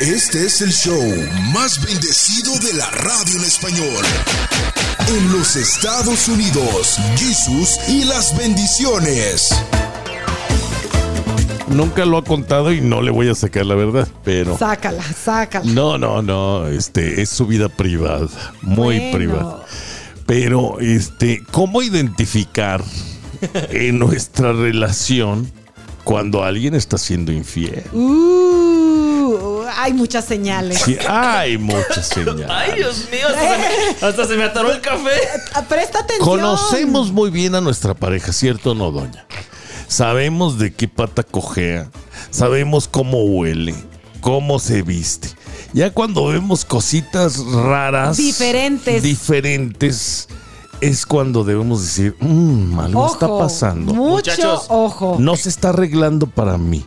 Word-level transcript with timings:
Este 0.00 0.46
es 0.46 0.62
el 0.62 0.72
show 0.72 1.02
más 1.52 1.84
bendecido 1.84 2.58
de 2.60 2.72
la 2.74 2.88
radio 2.90 3.36
en 3.36 3.44
español. 3.44 4.04
En 5.08 5.32
los 5.32 5.56
Estados 5.56 6.28
Unidos, 6.28 6.96
Jesús 7.16 7.78
y 7.88 8.04
las 8.04 8.36
bendiciones. 8.36 9.50
Nunca 11.68 12.04
lo 12.06 12.18
ha 12.18 12.24
contado 12.24 12.72
y 12.72 12.80
no 12.80 13.02
le 13.02 13.10
voy 13.10 13.28
a 13.28 13.34
sacar 13.34 13.66
la 13.66 13.74
verdad, 13.74 14.08
pero... 14.24 14.56
Sácala, 14.58 15.02
sácala. 15.04 15.70
No, 15.70 15.98
no, 15.98 16.22
no, 16.22 16.66
este, 16.66 17.20
es 17.22 17.28
su 17.28 17.46
vida 17.46 17.68
privada, 17.68 18.26
muy 18.62 18.98
Bueno. 18.98 19.16
privada. 19.16 19.64
Pero, 20.26 20.80
este, 20.80 21.42
¿cómo 21.50 21.82
identificar 21.82 22.82
en 23.70 23.98
nuestra 23.98 24.52
relación 24.52 25.50
cuando 26.04 26.42
alguien 26.42 26.74
está 26.74 26.98
siendo 26.98 27.32
infiel? 27.32 27.84
Uh, 27.92 28.59
hay 29.82 29.92
muchas 29.92 30.24
señales. 30.24 30.80
Sí, 30.82 30.96
hay 31.08 31.58
muchas 31.58 32.06
señales. 32.08 32.46
Ay, 32.50 32.72
Dios 32.76 33.08
mío, 33.10 33.26
hasta 33.28 33.40
se 33.48 33.58
me, 33.58 34.08
hasta 34.08 34.26
se 34.26 34.36
me 34.36 34.44
atoró 34.44 34.72
el 34.72 34.80
café. 34.80 35.10
Ah, 35.54 35.62
Presta 35.62 36.00
atención. 36.00 36.26
Conocemos 36.28 37.10
muy 37.12 37.30
bien 37.30 37.54
a 37.54 37.60
nuestra 37.60 37.94
pareja, 37.94 38.32
¿cierto 38.32 38.72
o 38.72 38.74
no, 38.74 38.90
doña? 38.90 39.26
Sabemos 39.88 40.58
de 40.58 40.72
qué 40.72 40.86
pata 40.88 41.22
cojea, 41.22 41.90
sabemos 42.30 42.86
cómo 42.88 43.24
huele, 43.24 43.74
cómo 44.20 44.58
se 44.58 44.82
viste. 44.82 45.28
Ya 45.72 45.92
cuando 45.92 46.26
vemos 46.26 46.64
cositas 46.64 47.38
raras, 47.38 48.16
Diferentes. 48.16 49.02
diferentes, 49.02 50.28
es 50.80 51.04
cuando 51.06 51.44
debemos 51.44 51.82
decir, 51.82 52.16
"Mm, 52.20 52.78
algo 52.80 53.02
Ojo, 53.04 53.12
está 53.12 53.28
pasando. 53.38 53.92
Mucho 53.94 54.30
Muchachos, 54.30 54.66
ojo. 54.68 55.16
No 55.18 55.36
se 55.36 55.48
está 55.48 55.68
arreglando 55.70 56.26
para 56.26 56.56
mí. 56.56 56.84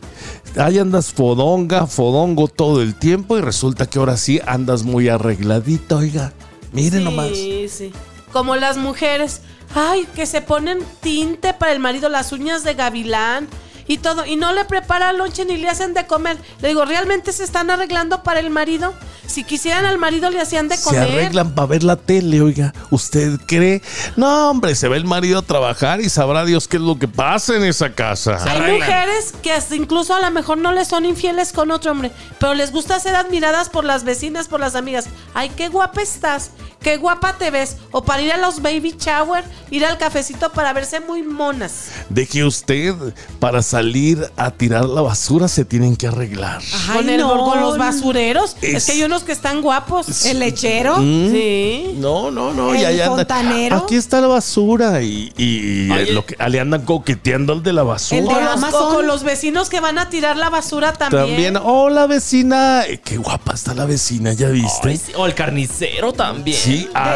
Ahí 0.56 0.78
andas 0.78 1.12
fodonga, 1.12 1.86
fodongo 1.86 2.46
todo 2.46 2.80
el 2.80 2.94
tiempo 2.94 3.36
y 3.36 3.40
resulta 3.40 3.86
que 3.86 3.98
ahora 3.98 4.16
sí 4.16 4.40
andas 4.46 4.84
muy 4.84 5.08
arregladita, 5.08 5.96
oiga. 5.96 6.32
Miren 6.72 7.00
sí, 7.00 7.04
nomás. 7.04 7.28
sí. 7.30 7.92
Como 8.32 8.54
las 8.54 8.76
mujeres, 8.76 9.40
ay, 9.74 10.06
que 10.14 10.26
se 10.26 10.40
ponen 10.40 10.78
tinte 11.00 11.54
para 11.54 11.72
el 11.72 11.80
marido, 11.80 12.08
las 12.08 12.30
uñas 12.32 12.62
de 12.62 12.74
gavilán 12.74 13.48
y 13.86 13.98
todo, 13.98 14.24
y 14.26 14.36
no 14.36 14.52
le 14.52 14.64
preparan 14.64 15.18
lonche 15.18 15.44
ni 15.44 15.56
le 15.56 15.68
hacen 15.68 15.94
de 15.94 16.06
comer. 16.06 16.36
Le 16.60 16.68
digo, 16.68 16.84
¿realmente 16.84 17.32
se 17.32 17.44
están 17.44 17.70
arreglando 17.70 18.22
para 18.22 18.40
el 18.40 18.50
marido? 18.50 18.94
Si 19.26 19.44
quisieran 19.44 19.86
al 19.86 19.98
marido 19.98 20.30
le 20.30 20.40
hacían 20.40 20.68
de 20.68 20.76
Se 20.76 20.84
comer. 20.84 21.02
arreglan 21.02 21.54
para 21.54 21.66
ver 21.66 21.82
la 21.82 21.96
tele, 21.96 22.40
oiga. 22.40 22.72
¿Usted 22.90 23.38
cree? 23.46 23.82
No, 24.16 24.50
hombre, 24.50 24.74
se 24.74 24.88
ve 24.88 24.96
el 24.96 25.04
marido 25.04 25.38
a 25.38 25.42
trabajar 25.42 26.00
y 26.00 26.08
sabrá 26.08 26.44
Dios 26.44 26.68
qué 26.68 26.76
es 26.76 26.82
lo 26.82 26.98
que 26.98 27.08
pasa 27.08 27.56
en 27.56 27.64
esa 27.64 27.90
casa. 27.94 28.38
Hay 28.42 28.56
arreglan. 28.58 28.80
mujeres 28.80 29.32
que 29.42 29.52
hasta 29.52 29.74
incluso 29.76 30.14
a 30.14 30.20
lo 30.20 30.30
mejor 30.30 30.58
no 30.58 30.72
les 30.72 30.88
son 30.88 31.04
infieles 31.04 31.52
con 31.52 31.70
otro 31.70 31.92
hombre, 31.92 32.10
pero 32.38 32.54
les 32.54 32.70
gusta 32.72 32.98
ser 33.00 33.16
admiradas 33.16 33.68
por 33.70 33.84
las 33.84 34.04
vecinas, 34.04 34.48
por 34.48 34.60
las 34.60 34.74
amigas. 34.74 35.06
Ay, 35.34 35.50
qué 35.56 35.68
guapa 35.68 36.02
estás, 36.02 36.50
qué 36.84 36.96
guapa 36.98 37.36
te 37.38 37.50
ves. 37.50 37.78
O 37.90 38.04
para 38.04 38.22
ir 38.22 38.30
a 38.32 38.36
los 38.36 38.62
baby 38.62 38.94
shower, 38.96 39.42
ir 39.70 39.84
al 39.84 39.98
cafecito 39.98 40.50
para 40.52 40.72
verse 40.72 41.00
muy 41.00 41.22
monas. 41.24 41.86
De 42.08 42.26
que 42.28 42.44
usted, 42.44 42.94
para 43.40 43.62
salir 43.62 44.30
a 44.36 44.52
tirar 44.52 44.84
la 44.84 45.00
basura, 45.02 45.48
se 45.48 45.64
tienen 45.64 45.96
que 45.96 46.06
arreglar. 46.06 46.62
Ay, 46.90 46.96
con, 46.98 47.08
el, 47.08 47.20
no. 47.20 47.44
con 47.44 47.60
los 47.60 47.76
basureros. 47.78 48.56
Es, 48.62 48.74
Es- 48.74 48.86
que 48.86 48.92
hay 48.92 49.02
unos 49.02 49.24
que 49.24 49.32
están 49.32 49.62
guapos. 49.62 50.24
El 50.26 50.38
lechero. 50.38 50.98
Sí. 50.98 51.94
No, 51.98 52.30
no, 52.30 52.52
no, 52.52 52.74
¿El 52.74 52.80
ya, 52.80 52.90
ya 52.92 53.04
anda- 53.06 53.16
fontanero? 53.16 53.76
Aquí 53.78 53.96
está 53.96 54.20
la 54.20 54.26
basura 54.26 55.00
y, 55.02 55.32
y 55.36 55.90
Oye. 55.90 56.12
lo 56.12 56.24
que 56.26 56.36
le 56.48 56.60
andan 56.60 56.82
coqueteando 56.84 57.52
al 57.54 57.62
de 57.62 57.72
la 57.72 57.82
basura. 57.82 58.20
El 58.20 58.26
de 58.28 58.34
Con 58.34 58.44
los, 58.44 58.52
Amazon. 58.52 58.82
o 58.92 58.94
con 58.96 59.06
los 59.06 59.22
vecinos 59.24 59.68
que 59.70 59.80
van 59.80 59.98
a 59.98 60.10
tirar 60.10 60.36
la 60.36 60.50
basura 60.50 60.92
también. 60.92 61.24
También, 61.26 61.56
hola 61.62 62.06
vecina, 62.06 62.84
Eh, 62.86 63.00
qué 63.02 63.16
guapa 63.16 63.54
está 63.54 63.72
la 63.74 63.86
vecina, 63.86 64.32
¿ya 64.34 64.48
viste? 64.50 64.88
Ay, 64.90 64.96
sí, 64.98 65.12
O 65.16 65.24
el 65.26 65.34
carnicero 65.34 66.12
también. 66.12 66.58
Sí, 66.58 66.73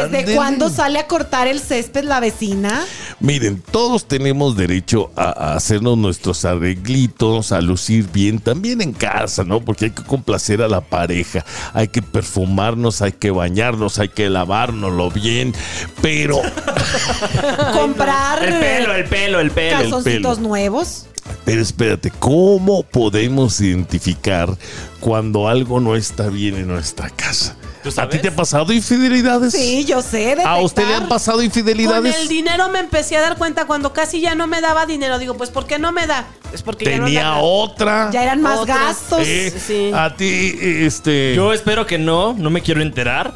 ¿Desde 0.09 0.35
cuándo 0.35 0.69
sale 0.69 0.99
a 0.99 1.07
cortar 1.07 1.47
el 1.47 1.59
césped 1.59 2.03
la 2.03 2.19
vecina? 2.19 2.85
Miren, 3.19 3.61
todos 3.71 4.07
tenemos 4.07 4.55
derecho 4.55 5.11
a, 5.15 5.29
a 5.29 5.55
hacernos 5.55 5.97
nuestros 5.97 6.45
arreglitos, 6.45 7.51
a 7.51 7.61
lucir 7.61 8.09
bien, 8.11 8.39
también 8.39 8.81
en 8.81 8.93
casa, 8.93 9.43
¿no? 9.43 9.59
Porque 9.59 9.85
hay 9.85 9.91
que 9.91 10.03
complacer 10.03 10.61
a 10.61 10.67
la 10.67 10.81
pareja, 10.81 11.45
hay 11.73 11.87
que 11.89 12.01
perfumarnos, 12.01 13.01
hay 13.01 13.11
que 13.13 13.31
bañarnos, 13.31 13.99
hay 13.99 14.09
que 14.09 14.29
lavárnoslo 14.29 15.11
bien, 15.11 15.53
pero, 16.01 16.41
Comprar 17.73 18.43
El 18.43 18.59
pelo, 18.59 18.95
el 18.95 19.05
pelo, 19.05 19.39
el 19.39 19.51
pelo. 19.51 19.77
calzoncitos 19.79 20.37
pelo. 20.37 20.47
nuevos. 20.47 21.05
pero 21.45 21.61
espérate, 21.61 22.11
¿cómo 22.19 22.83
podemos 22.83 23.59
identificar 23.61 24.55
cuando 24.99 25.47
algo 25.47 25.79
no 25.79 25.95
está 25.95 26.27
bien 26.29 26.55
en 26.55 26.67
nuestra 26.67 27.09
casa? 27.09 27.55
¿Tú 27.83 27.89
¿A 27.97 28.09
ti 28.09 28.19
te 28.19 28.27
ha 28.27 28.35
pasado 28.35 28.73
infidelidades? 28.73 29.53
Sí, 29.53 29.85
yo 29.85 30.01
sé. 30.01 30.17
Detectar. 30.19 30.47
¿A 30.47 30.57
usted 30.61 30.87
le 30.87 30.95
han 30.95 31.07
pasado 31.07 31.37
Con 31.37 31.45
infidelidades? 31.45 32.15
el 32.17 32.27
dinero 32.27 32.69
me 32.69 32.79
empecé 32.79 33.15
a 33.17 33.21
dar 33.21 33.37
cuenta 33.37 33.65
cuando 33.65 33.93
casi 33.93 34.19
ya 34.21 34.35
no 34.35 34.47
me 34.47 34.59
daba 34.61 34.85
dinero. 34.85 35.17
Digo, 35.17 35.35
pues 35.35 35.49
¿por 35.49 35.65
qué 35.65 35.79
no 35.79 35.91
me 35.91 36.05
da? 36.07 36.27
Es 36.53 36.61
porque 36.63 36.85
ya 36.85 36.97
no 36.97 37.05
Tenía 37.05 37.35
otra. 37.37 38.09
Ya 38.11 38.23
eran 38.23 38.41
más 38.41 38.59
Otras. 38.59 38.79
gastos. 38.79 39.21
Eh, 39.25 39.53
Sí. 39.65 39.91
A 39.93 40.15
ti, 40.15 40.57
este. 40.61 41.35
Yo 41.35 41.53
espero 41.53 41.85
que 41.85 41.97
no, 41.97 42.33
no 42.33 42.49
me 42.49 42.61
quiero 42.61 42.81
enterar. 42.81 43.33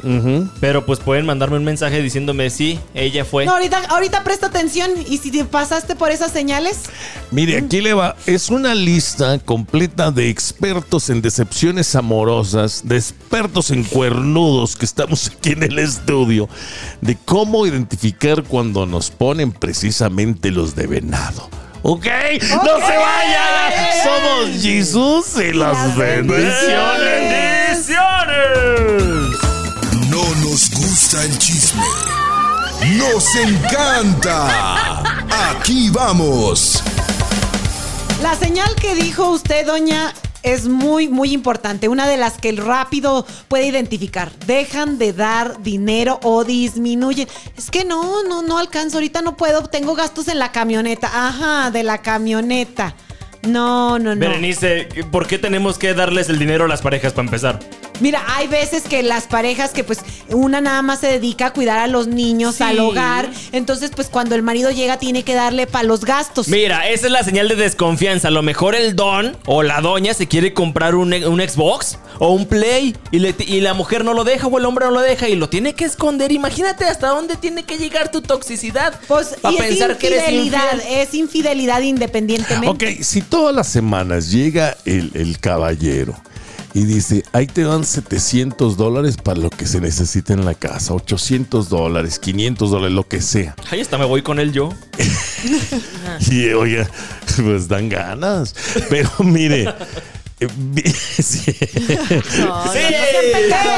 Pero 0.60 0.84
pues 0.84 0.98
pueden 1.00 1.24
mandarme 1.26 1.56
un 1.56 1.64
mensaje 1.64 2.02
diciéndome 2.02 2.50
sí, 2.50 2.78
ella 2.94 3.24
fue. 3.24 3.46
No, 3.46 3.52
ahorita, 3.52 3.82
ahorita 3.88 4.24
presta 4.24 4.46
atención. 4.46 4.90
Y 5.08 5.18
si 5.18 5.30
te 5.30 5.44
pasaste 5.44 5.94
por 5.96 6.10
esas 6.10 6.32
señales, 6.32 6.80
Mire, 7.30 7.58
aquí 7.58 7.80
le 7.80 7.94
va. 7.94 8.16
Es 8.26 8.50
una 8.50 8.74
lista 8.74 9.38
completa 9.38 10.10
de 10.10 10.28
expertos 10.28 11.08
en 11.10 11.22
decepciones 11.22 11.94
amorosas, 11.94 12.82
de 12.84 12.96
expertos 12.96 13.70
en 13.70 13.84
cuernudos 14.34 14.74
que 14.74 14.84
estamos 14.84 15.28
aquí 15.38 15.52
en 15.52 15.62
el 15.62 15.78
estudio, 15.78 16.48
de 17.00 17.16
cómo 17.24 17.66
identificar 17.66 18.42
cuando 18.42 18.84
nos 18.84 19.10
ponen 19.10 19.52
precisamente 19.52 20.50
los 20.50 20.74
de 20.74 20.88
venado. 20.88 21.48
¿Ok? 21.82 22.06
¡No 22.06 22.76
se 22.78 22.96
vayan! 22.96 23.72
Somos 24.02 24.62
Jesús 24.62 25.26
y 25.36 25.52
las 25.52 25.76
las 25.76 25.96
bendiciones. 25.96 26.56
¡Bendiciones! 27.76 27.98
No 30.08 30.24
nos 30.42 30.70
gusta 30.70 31.22
el 31.24 31.38
chisme. 31.38 31.84
Nos 32.96 33.36
encanta. 33.36 35.02
Aquí 35.50 35.90
vamos. 35.90 36.82
la 38.22 38.34
señal 38.34 38.74
que 38.76 38.94
dijo 38.94 39.28
usted, 39.28 39.66
doña, 39.66 40.14
es 40.44 40.68
muy, 40.68 41.08
muy 41.08 41.32
importante. 41.32 41.88
Una 41.88 42.06
de 42.06 42.16
las 42.16 42.38
que 42.38 42.50
el 42.50 42.58
rápido 42.58 43.26
puede 43.48 43.66
identificar. 43.66 44.30
Dejan 44.46 44.98
de 44.98 45.12
dar 45.12 45.62
dinero 45.62 46.20
o 46.22 46.44
disminuyen. 46.44 47.26
Es 47.56 47.70
que 47.70 47.84
no, 47.84 48.22
no, 48.24 48.42
no 48.42 48.58
alcanzo. 48.58 48.98
Ahorita 48.98 49.22
no 49.22 49.36
puedo. 49.36 49.64
Tengo 49.64 49.94
gastos 49.94 50.28
en 50.28 50.38
la 50.38 50.52
camioneta. 50.52 51.10
Ajá, 51.12 51.70
de 51.70 51.82
la 51.82 51.98
camioneta. 51.98 52.94
No, 53.42 53.98
no, 53.98 54.14
no. 54.14 54.20
Berenice, 54.20 54.88
¿por 55.10 55.26
qué 55.26 55.38
tenemos 55.38 55.78
que 55.78 55.94
darles 55.94 56.28
el 56.28 56.38
dinero 56.38 56.64
a 56.64 56.68
las 56.68 56.82
parejas 56.82 57.12
para 57.12 57.26
empezar? 57.26 57.60
Mira, 58.00 58.22
hay 58.26 58.48
veces 58.48 58.82
que 58.82 59.02
las 59.02 59.24
parejas 59.24 59.70
que 59.70 59.84
pues 59.84 60.00
una 60.28 60.60
nada 60.60 60.82
más 60.82 61.00
se 61.00 61.06
dedica 61.06 61.46
a 61.46 61.52
cuidar 61.52 61.78
a 61.78 61.86
los 61.86 62.06
niños, 62.08 62.56
Sí. 62.56 62.62
al 62.64 62.80
hogar, 62.80 63.28
entonces 63.52 63.90
pues 63.94 64.08
cuando 64.08 64.34
el 64.34 64.42
marido 64.42 64.70
llega 64.70 64.98
tiene 64.98 65.22
que 65.22 65.34
darle 65.34 65.66
para 65.66 65.84
los 65.84 66.04
gastos. 66.04 66.48
Mira, 66.48 66.88
esa 66.88 67.06
es 67.06 67.12
la 67.12 67.22
señal 67.22 67.48
de 67.48 67.56
desconfianza. 67.56 68.28
A 68.28 68.30
lo 68.30 68.42
mejor 68.42 68.74
el 68.74 68.96
don 68.96 69.36
o 69.46 69.62
la 69.62 69.80
doña 69.80 70.12
se 70.14 70.26
quiere 70.28 70.52
comprar 70.54 70.94
un, 70.94 71.12
un 71.14 71.40
Xbox 71.40 71.98
o 72.18 72.32
un 72.32 72.46
Play 72.46 72.96
y, 73.10 73.18
le- 73.20 73.34
y 73.38 73.60
la 73.60 73.74
mujer 73.74 74.04
no 74.04 74.12
lo 74.12 74.24
deja 74.24 74.46
o 74.48 74.58
el 74.58 74.64
hombre 74.64 74.86
no 74.86 74.90
lo 74.92 75.00
deja 75.00 75.28
y 75.28 75.36
lo 75.36 75.48
tiene 75.48 75.74
que 75.74 75.84
esconder. 75.84 76.32
Imagínate 76.32 76.84
hasta 76.84 77.08
dónde 77.08 77.36
tiene 77.36 77.62
que 77.64 77.78
llegar 77.78 78.10
tu 78.10 78.22
toxicidad. 78.22 78.98
Pues 79.06 79.36
para 79.40 79.54
y 79.54 79.58
pensar 79.58 79.92
es 79.92 79.96
que 79.98 80.06
eres 80.08 80.30
infiel. 80.30 80.82
es 80.88 81.14
infidelidad 81.14 81.80
independientemente. 81.80 82.68
Ok, 82.96 83.02
si 83.02 83.22
todas 83.22 83.54
las 83.54 83.68
semanas 83.68 84.30
llega 84.30 84.76
el, 84.84 85.10
el 85.14 85.38
caballero 85.38 86.14
y 86.74 86.84
dice, 86.84 87.22
ahí 87.32 87.46
te 87.46 87.62
dan 87.62 87.84
700 87.84 88.76
dólares 88.76 89.16
para 89.16 89.38
lo 89.38 89.48
que 89.48 89.64
se 89.66 89.80
necesita 89.80 90.32
en 90.32 90.44
la 90.44 90.54
casa, 90.54 90.92
800 90.92 91.68
dólares, 91.68 92.18
500 92.18 92.70
dólares, 92.70 92.92
lo 92.94 93.06
que 93.08 93.20
sea. 93.22 93.54
Ay, 93.70 93.80
hasta 93.80 93.96
me 93.96 94.04
voy 94.04 94.22
con 94.22 94.38
él 94.40 94.52
yo. 94.52 94.70
Y 96.30 96.48
oiga, 96.52 96.88
pues 97.42 97.68
dan 97.68 97.88
ganas. 97.88 98.54
Pero 98.88 99.10
mire, 99.20 99.72
eh, 100.40 100.48
sí. 101.22 101.54
No, 102.40 102.72
Sí. 102.72 102.78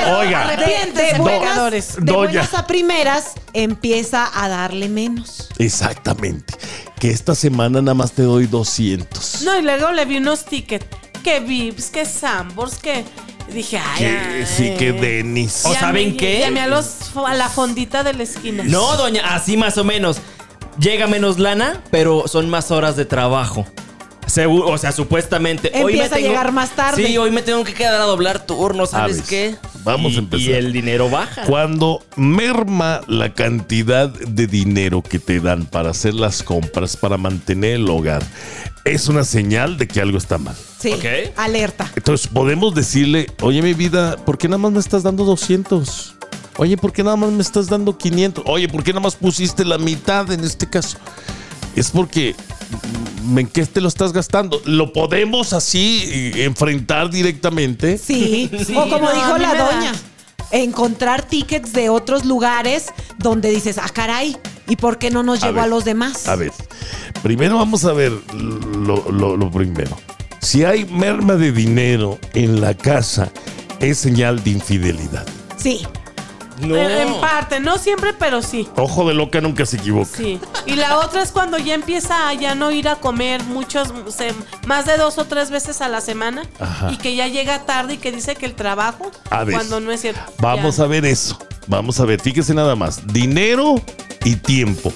no. 0.06 0.19
Oiga. 0.19 0.56
De 0.56 1.19
buenas, 1.19 1.96
de 1.96 2.12
buenas 2.12 2.54
a 2.54 2.66
primeras 2.66 3.32
empieza 3.52 4.31
a 4.34 4.48
darle 4.48 4.88
menos. 4.88 5.48
exactamente. 5.58 6.54
Que 6.98 7.10
esta 7.10 7.34
semana 7.34 7.82
nada 7.82 7.94
más 7.94 8.12
te 8.12 8.22
doy 8.22 8.46
200. 8.46 9.43
No, 9.43 9.58
y 9.58 9.62
luego 9.62 9.93
le 9.93 10.04
vi 10.06 10.16
unos 10.16 10.46
tickets. 10.46 10.87
Que 11.26 11.40
Vips, 11.40 11.90
que 11.90 12.05
Sambors, 12.05 12.78
que. 12.78 13.02
Dije, 13.52 13.78
ay. 13.78 13.99
Que, 13.99 14.06
ay. 14.19 14.46
sí, 14.46 14.75
que 14.78 14.93
Denis. 14.93 15.64
O 15.64 15.75
¿saben 15.75 16.17
qué? 16.17 16.38
Llamé 16.38 16.61
a, 16.61 16.69
los, 16.69 17.11
a 17.17 17.34
la 17.34 17.49
fondita 17.49 18.05
de 18.05 18.12
la 18.14 18.23
esquina. 18.23 18.62
No, 18.64 18.96
doña, 18.96 19.34
así 19.34 19.56
más 19.56 19.76
o 19.76 19.82
menos. 19.82 20.19
Llega 20.78 21.08
menos 21.08 21.40
lana, 21.40 21.82
pero 21.90 22.28
son 22.28 22.49
más 22.49 22.70
horas 22.70 22.94
de 22.94 23.06
trabajo. 23.06 23.67
Seguro, 24.28 24.69
o 24.69 24.78
sea, 24.78 24.93
supuestamente. 24.93 25.73
hoy 25.75 25.75
me 25.75 25.81
Empieza 25.94 26.14
a 26.14 26.19
tengo- 26.19 26.28
llegar 26.28 26.52
más 26.52 26.70
tarde. 26.76 27.05
Sí, 27.05 27.19
hoy 27.19 27.32
me 27.32 27.43
tengo 27.43 27.64
que 27.64 27.75
quedar 27.75 28.00
a 28.00 28.05
doblar 28.05 28.46
turno, 28.46 28.87
¿sabes 28.87 29.22
qué? 29.22 29.56
vamos 29.82 30.12
Y- 30.12 30.17
a 30.17 30.19
empezar. 30.20 30.49
Y 30.49 30.52
el 30.52 30.72
dinero 30.72 31.11
baja. 31.11 31.43
Cuando 31.43 32.05
merma 32.14 33.00
la 33.08 33.34
cantidad 33.34 34.08
de 34.08 34.46
dinero 34.46 35.02
que 35.02 35.19
te 35.19 35.40
dan 35.40 35.67
para 35.67 35.90
hacer 35.90 36.14
las 36.14 36.44
compras, 36.44 36.96
para 36.96 37.17
mantener 37.17 37.75
el 37.76 37.88
hogar, 37.88 38.22
es 38.86 39.08
una 39.08 39.24
señal 39.24 39.76
de 39.78 39.86
que 39.88 40.00
algo 40.00 40.16
está 40.18 40.38
mal. 40.38 40.56
Sí, 40.78 40.92
Ok. 40.92 41.04
alerta. 41.36 41.90
Entonces 41.96 42.26
podemos 42.28 42.74
decirle, 42.74 43.26
oye 43.42 43.60
mi 43.62 43.74
vida, 43.74 44.16
¿por 44.24 44.38
qué 44.38 44.48
nada 44.48 44.58
más 44.58 44.72
me 44.72 44.78
estás 44.80 45.02
dando 45.02 45.24
200? 45.24 46.14
Oye, 46.58 46.76
¿por 46.78 46.92
qué 46.92 47.02
nada 47.02 47.16
más 47.16 47.30
me 47.32 47.42
estás 47.42 47.68
dando 47.68 47.98
500? 47.98 48.44
Oye, 48.46 48.68
¿por 48.68 48.82
qué 48.82 48.92
nada 48.92 49.00
más 49.02 49.16
pusiste 49.16 49.64
la 49.64 49.76
mitad 49.78 50.30
en 50.32 50.42
este 50.44 50.68
caso? 50.70 50.96
Es 51.74 51.90
porque 51.90 52.34
mm, 53.24 53.38
en 53.38 53.46
qué 53.48 53.66
te 53.66 53.80
lo 53.82 53.88
estás 53.88 54.12
gastando. 54.12 54.62
Lo 54.64 54.92
podemos 54.92 55.52
así 55.52 56.04
eh, 56.06 56.44
enfrentar 56.44 57.10
directamente. 57.10 57.98
Sí, 57.98 58.50
Sí, 58.66 58.74
o 58.74 58.88
como 58.88 59.00
no, 59.06 59.12
dijo 59.14 59.34
a 59.34 59.38
mí 59.38 59.42
la 59.44 59.52
me 59.52 59.58
da. 59.58 59.64
doña, 59.72 59.92
encontrar 60.52 61.22
tickets 61.26 61.72
de 61.74 61.90
otros 61.90 62.24
lugares 62.24 62.86
donde 63.18 63.50
dices, 63.50 63.76
ah, 63.78 63.88
caray, 63.92 64.36
¿y 64.68 64.76
por 64.76 64.96
qué 64.98 65.10
no 65.10 65.22
nos 65.22 65.42
A 65.42 65.48
llevó 65.48 65.58
a, 65.58 65.62
ver, 65.64 65.70
los 65.70 65.84
demás? 65.84 66.26
A 66.28 66.36
ver, 66.36 66.52
primero 67.26 67.58
vamos 67.58 67.84
a 67.84 67.93
ver 67.93 68.12
lo, 68.34 69.11
lo- 69.11 69.37
lo 69.37 69.50
primero. 69.50 69.96
Si 70.40 70.64
hay 70.64 70.84
merma 70.84 71.34
de 71.34 71.50
dinero 71.50 72.19
en 72.34 72.61
la 72.61 72.75
casa, 72.75 73.31
es 73.81 73.99
señal 73.99 74.43
de 74.44 74.50
infidelidad. 74.50 75.26
Sí, 75.56 75.84
No. 76.61 76.75
En, 76.76 76.90
en 77.08 77.20
parte, 77.20 77.61
no 77.61 77.76
siempre, 77.78 78.14
pero 78.19 78.40
sí. 78.43 78.67
Ojo 78.76 79.06
de 79.08 79.12
loca 79.14 79.40
nunca 79.43 79.67
se 79.67 79.76
equivoca. 79.76 80.08
Sí. 80.17 80.40
Y 80.64 80.76
la 80.76 80.99
otra 80.99 81.20
es 81.23 81.31
cuando 81.32 81.58
ya 81.58 81.75
empieza 81.75 82.28
a 82.28 82.34
ya 82.34 82.55
no 82.55 82.70
ir 82.70 82.88
a 82.88 82.96
comer 82.96 83.43
muchos, 83.44 83.93
se- 84.08 84.32
más 84.67 84.87
de 84.87 84.96
dos 84.96 85.19
o 85.19 85.25
tres 85.26 85.50
veces 85.50 85.81
a 85.82 85.88
la 85.88 86.00
semana 86.00 86.44
Ajá. 86.61 86.90
y 86.93 86.96
que 86.96 87.14
ya 87.14 87.26
llega 87.29 87.67
tarde 87.67 87.94
y 87.94 87.99
que 87.99 88.11
dice 88.12 88.37
que 88.37 88.46
el 88.46 88.55
trabajo, 88.55 89.11
A 89.31 89.44
ver, 89.44 89.55
cuando 89.56 89.81
no 89.81 89.90
es 89.93 90.00
cierto. 90.00 90.20
Vamos 90.38 90.76
Ya. 90.79 90.84
a 90.84 90.87
ver 90.87 91.05
eso. 91.05 91.38
Vamos 91.66 91.98
a 92.00 92.04
ver, 92.04 92.20
fíjese 92.20 92.54
nada 92.54 92.76
más. 92.76 93.06
Dinero 93.12 93.82
y 94.24 94.36
tiempo. 94.36 94.92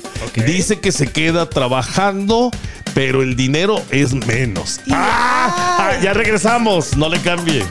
Dice 0.46 0.80
que 0.80 0.92
se 0.92 1.06
queda 1.08 1.48
trabajando, 1.48 2.50
pero 2.94 3.22
el 3.22 3.36
dinero 3.36 3.82
es 3.90 4.12
menos. 4.12 4.80
¡Ah! 4.90 5.76
Ah, 5.78 6.00
Ya 6.02 6.12
regresamos, 6.12 6.96
no 6.96 7.08
le 7.08 7.20
cambie. 7.20 7.64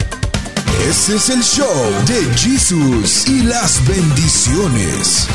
Ese 0.89 1.15
es 1.17 1.29
el 1.29 1.43
show 1.43 1.91
de 2.07 2.23
Jesús 2.37 3.27
y 3.27 3.43
las 3.43 3.85
bendiciones. 3.87 5.27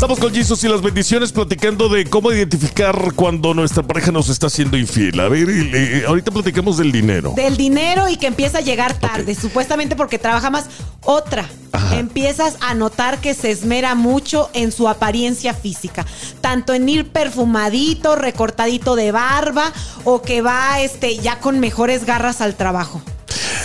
Estamos 0.00 0.18
con 0.18 0.32
Jesus 0.32 0.64
y 0.64 0.68
las 0.68 0.80
bendiciones 0.80 1.30
platicando 1.30 1.86
de 1.90 2.06
cómo 2.06 2.32
identificar 2.32 3.12
cuando 3.14 3.52
nuestra 3.52 3.82
pareja 3.82 4.10
nos 4.10 4.30
está 4.30 4.48
siendo 4.48 4.78
infiel. 4.78 5.20
A 5.20 5.28
ver, 5.28 5.46
y- 5.50 5.98
y- 6.00 6.04
ahorita 6.06 6.30
platicamos 6.30 6.78
del 6.78 6.90
dinero. 6.90 7.34
del 7.36 7.58
dinero 7.58 8.08
y 8.08 8.16
que 8.16 8.26
empieza 8.26 8.58
a 8.58 8.60
llegar 8.62 8.94
tarde, 8.98 9.34
supuestamente 9.34 9.96
porque 9.96 10.18
trabaja 10.18 10.48
más. 10.48 10.70
Otra, 11.02 11.44
Ajá. 11.72 11.98
empiezas 11.98 12.56
a 12.62 12.72
notar 12.72 13.20
que 13.20 13.34
se 13.34 13.50
esmera 13.50 13.94
mucho 13.94 14.48
en 14.54 14.72
su 14.72 14.88
apariencia 14.88 15.52
física, 15.52 16.06
tanto 16.40 16.72
en 16.72 16.88
ir 16.88 17.10
perfumadito, 17.10 18.16
recortadito 18.16 18.96
de 18.96 19.12
barba 19.12 19.70
o 20.04 20.22
que 20.22 20.40
va 20.40 20.80
este 20.80 21.18
ya 21.18 21.40
con 21.40 21.60
mejores 21.60 22.06
garras 22.06 22.40
al 22.40 22.54
trabajo. 22.54 23.02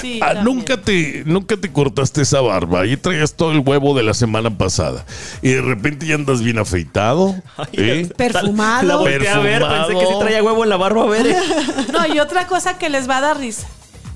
Sí, 0.05 0.19
Ah, 0.21 0.35
nunca 0.35 0.77
te, 0.77 1.23
nunca 1.25 1.57
te 1.57 1.71
cortaste 1.71 2.21
esa 2.21 2.39
barba. 2.41 2.81
Ahí 2.81 2.95
traías 2.95 3.33
todo 3.33 3.51
el 3.51 3.59
huevo 3.59 3.95
de 3.95 4.03
la 4.03 4.13
semana 4.13 4.55
pasada. 4.55 5.03
Y 5.41 5.49
de 5.49 5.61
repente 5.61 6.05
ya 6.05 6.13
andas 6.15 6.41
bien 6.43 6.59
afeitado. 6.59 7.35
¿eh? 7.73 8.07
Perfumado. 8.15 8.87
La 8.87 8.95
volteé 8.97 9.27
a 9.29 9.39
ver, 9.39 9.61
pensé 9.61 9.93
que 9.99 10.05
sí 10.05 10.13
traía 10.19 10.43
huevo 10.43 10.63
en 10.63 10.69
la 10.69 10.77
barba, 10.77 11.03
a 11.03 11.07
ver. 11.07 11.25
eh. 11.27 11.35
No, 11.91 12.05
y 12.13 12.19
otra 12.19 12.45
cosa 12.45 12.77
que 12.77 12.89
les 12.89 13.09
va 13.09 13.17
a 13.17 13.21
dar 13.21 13.39
risa. 13.39 13.67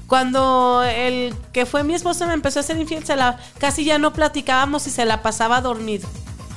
Cuando 0.06 0.84
el 0.84 1.34
que 1.54 1.66
fue 1.66 1.84
mi 1.84 1.94
esposo 1.94 2.26
me 2.28 2.34
empezó 2.34 2.60
a 2.60 2.64
ser 2.64 2.78
infiel, 2.80 3.06
se 3.06 3.16
la, 3.16 3.38
casi 3.60 3.84
ya 3.84 3.98
no 4.00 4.12
platicábamos 4.14 4.86
y 4.88 4.90
se 4.92 5.06
la 5.06 5.22
pasaba 5.22 5.62
dormido. 5.62 6.08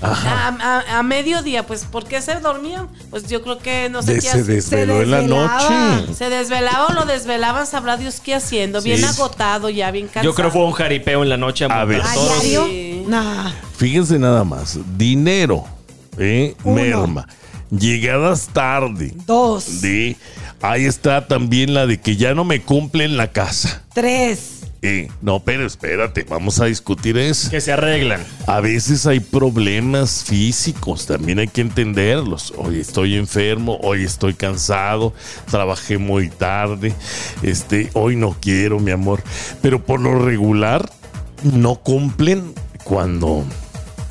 A, 0.02 0.48
a- 0.48 0.98
a 0.98 1.02
mediodía, 1.02 1.64
pues, 1.66 1.84
¿por 1.84 2.04
qué 2.04 2.20
se 2.20 2.34
dormían? 2.40 2.88
Pues 3.10 3.26
yo 3.28 3.42
creo 3.42 3.58
que 3.58 3.88
no 3.88 4.02
sé 4.02 4.14
De- 4.14 4.20
qué 4.20 4.28
se 4.28 4.42
desveló 4.42 5.02
en 5.02 5.10
la 5.10 5.22
noche. 5.22 6.14
Se 6.14 6.28
desvelaba 6.28 6.86
o 6.88 6.92
lo 6.92 7.04
desvelaban, 7.04 7.66
sabrá 7.66 7.96
Dios 7.96 8.20
qué 8.20 8.34
haciendo. 8.34 8.82
Bien 8.82 9.04
agotado 9.04 9.70
ya, 9.70 9.90
bien 9.90 10.06
cansado. 10.06 10.24
Yo 10.24 10.34
creo 10.34 10.48
que 10.48 10.52
fue 10.58 10.64
un 10.66 10.72
jaripeo 10.72 11.22
en 11.22 11.28
la 11.28 11.36
noche. 11.36 11.66
A 11.70 11.84
ver. 11.84 12.00
¿A 12.02 12.14
todos. 12.14 12.42
diario? 12.42 12.66
Sí. 12.66 13.04
Nah. 13.06 13.50
Fíjense 13.76 14.18
nada 14.18 14.44
más. 14.44 14.78
Dinero. 14.96 15.64
¿eh? 16.18 16.54
Uno. 16.64 16.74
Merma. 16.82 17.28
Llegadas 17.70 18.48
tarde. 18.52 19.14
Dos, 19.26 19.80
De, 19.80 20.16
ahí 20.60 20.84
está 20.84 21.26
también 21.26 21.72
la 21.72 21.86
de 21.86 21.98
que 22.00 22.16
ya 22.16 22.34
no 22.34 22.44
me 22.44 22.60
cumple 22.60 23.04
en 23.04 23.16
la 23.16 23.28
casa. 23.32 23.82
tres. 23.94 24.61
Eh, 24.84 25.08
no, 25.20 25.38
pero 25.38 25.64
espérate, 25.64 26.26
vamos 26.28 26.60
a 26.60 26.64
discutir 26.64 27.16
eso. 27.16 27.48
Que 27.50 27.60
se 27.60 27.72
arreglan. 27.72 28.20
A 28.48 28.60
veces 28.60 29.06
hay 29.06 29.20
problemas 29.20 30.24
físicos, 30.24 31.06
también 31.06 31.38
hay 31.38 31.46
que 31.46 31.60
entenderlos. 31.60 32.52
Hoy 32.56 32.80
estoy 32.80 33.14
enfermo, 33.14 33.78
hoy 33.80 34.02
estoy 34.02 34.34
cansado, 34.34 35.14
trabajé 35.48 35.98
muy 35.98 36.30
tarde, 36.30 36.92
este, 37.44 37.90
hoy 37.92 38.16
no 38.16 38.36
quiero, 38.40 38.80
mi 38.80 38.90
amor. 38.90 39.22
Pero 39.60 39.84
por 39.84 40.00
lo 40.00 40.18
regular 40.18 40.90
no 41.44 41.76
cumplen 41.76 42.52
cuando 42.82 43.44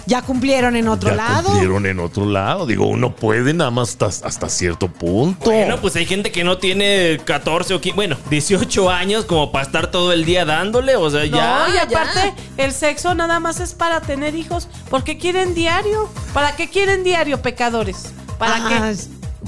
Ya 0.06 0.22
cumplieron 0.22 0.76
en 0.76 0.88
otro 0.88 1.10
ya 1.12 1.16
lado. 1.16 1.44
cumplieron 1.50 1.86
en 1.86 2.00
otro 2.00 2.26
lado. 2.26 2.66
Digo, 2.66 2.88
uno 2.88 3.16
puede 3.16 3.54
nada 3.54 3.72
más 3.72 3.90
hasta, 4.02 4.28
hasta 4.28 4.50
cierto 4.50 4.88
punto. 4.88 5.46
Bueno, 5.46 5.78
pues 5.80 5.96
hay 5.96 6.06
gente 6.06 6.32
que 6.32 6.44
no 6.44 6.58
tiene 6.58 7.20
14 7.24 7.74
o 7.76 7.82
15, 7.82 7.96
bueno, 7.96 8.18
18 8.30 8.90
años 8.90 9.26
como 9.26 9.52
para 9.52 9.66
estar 9.66 9.88
todo 9.92 10.12
el 10.12 10.26
día 10.26 10.46
dándole, 10.46 10.96
o 10.96 11.10
sea, 11.10 11.22
No, 11.22 11.26
ya. 11.28 11.66
y 11.70 11.74
ya. 11.74 11.84
aparte, 11.84 12.34
el 12.58 12.72
sexo 12.74 13.14
nada 13.16 13.40
más 13.40 13.60
es 13.60 13.74
para 13.74 14.02
tener 14.02 14.36
hijos. 14.36 14.68
¿Por 14.90 15.04
qué 15.04 15.18
quieren 15.18 15.54
diario? 15.54 16.10
¿Para 16.34 16.56
qué 16.56 16.70
quieren 16.70 17.04
diario, 17.04 17.42
pecadores? 17.42 18.12
¿Para 18.38 18.56
Ah, 18.56 18.70
qué? 18.92 18.96